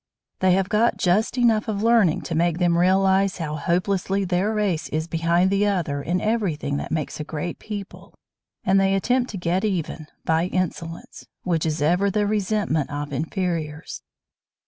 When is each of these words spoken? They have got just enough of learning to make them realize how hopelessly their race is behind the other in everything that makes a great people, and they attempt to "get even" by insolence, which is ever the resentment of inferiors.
They 0.39 0.53
have 0.53 0.67
got 0.67 0.97
just 0.97 1.37
enough 1.37 1.67
of 1.67 1.83
learning 1.83 2.21
to 2.21 2.33
make 2.33 2.57
them 2.57 2.75
realize 2.75 3.37
how 3.37 3.55
hopelessly 3.55 4.25
their 4.25 4.51
race 4.51 4.89
is 4.89 5.05
behind 5.07 5.51
the 5.51 5.67
other 5.67 6.01
in 6.01 6.19
everything 6.19 6.77
that 6.77 6.91
makes 6.91 7.19
a 7.19 7.23
great 7.23 7.59
people, 7.59 8.15
and 8.63 8.79
they 8.79 8.95
attempt 8.95 9.29
to 9.29 9.37
"get 9.37 9.63
even" 9.63 10.07
by 10.25 10.45
insolence, 10.45 11.27
which 11.43 11.67
is 11.67 11.83
ever 11.83 12.09
the 12.09 12.25
resentment 12.25 12.89
of 12.89 13.13
inferiors. 13.13 14.01